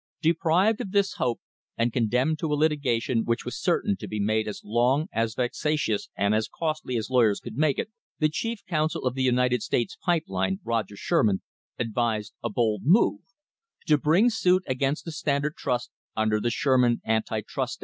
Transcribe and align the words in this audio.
Deprived 0.23 0.81
of 0.81 0.93
this 0.93 1.13
hope, 1.21 1.39
and 1.77 1.93
condemned 1.93 2.39
to 2.39 2.51
a 2.51 2.57
litigation 2.57 3.23
which 3.23 3.45
was 3.45 3.55
certain 3.61 3.95
to 3.95 4.07
be 4.07 4.19
made 4.19 4.47
as 4.47 4.63
long, 4.63 5.07
as 5.13 5.35
vexatious, 5.35 6.09
and 6.15 6.33
as 6.33 6.47
costly 6.51 6.97
as 6.97 7.11
lawyers 7.11 7.39
could 7.39 7.53
make 7.55 7.77
it, 7.77 7.91
the 8.17 8.27
chief 8.27 8.65
counsel 8.65 9.05
of 9.05 9.13
the 9.13 9.21
United 9.21 9.61
States 9.61 9.95
Pipe 10.03 10.23
Line, 10.27 10.59
Roger 10.63 10.95
Sherman, 10.95 11.43
advised 11.77 12.33
a 12.43 12.49
bold 12.49 12.81
move 12.83 13.21
to 13.85 13.99
bring 13.99 14.31
suit 14.31 14.63
against 14.65 15.05
the 15.05 15.11
Standard 15.11 15.55
Trust 15.55 15.91
under 16.15 16.39
the 16.41 16.49
Sherman 16.49 17.01
anti 17.05 17.41
trust 17.41 17.79
law. 17.79 17.79